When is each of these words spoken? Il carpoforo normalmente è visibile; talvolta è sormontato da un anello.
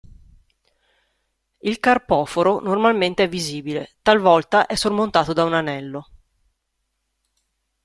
Il 1.59 1.79
carpoforo 1.79 2.59
normalmente 2.59 3.25
è 3.25 3.29
visibile; 3.29 3.97
talvolta 4.01 4.65
è 4.65 4.73
sormontato 4.73 5.31
da 5.31 5.43
un 5.43 5.53
anello. 5.53 6.07